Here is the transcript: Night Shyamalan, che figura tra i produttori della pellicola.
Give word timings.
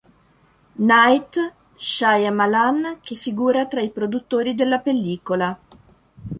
Night 0.87 1.45
Shyamalan, 1.75 2.97
che 3.01 3.13
figura 3.13 3.67
tra 3.67 3.81
i 3.83 3.91
produttori 3.91 4.55
della 4.55 4.79
pellicola. 4.79 5.55